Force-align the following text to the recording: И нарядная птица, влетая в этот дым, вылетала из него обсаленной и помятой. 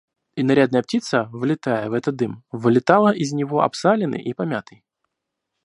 И 0.35 0.43
нарядная 0.51 0.81
птица, 0.81 1.25
влетая 1.31 1.87
в 1.87 1.93
этот 1.93 2.15
дым, 2.15 2.43
вылетала 2.51 3.11
из 3.13 3.33
него 3.33 3.61
обсаленной 3.61 4.23
и 4.23 4.33
помятой. 4.33 4.83